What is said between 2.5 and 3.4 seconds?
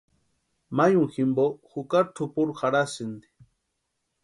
jarhasïnti.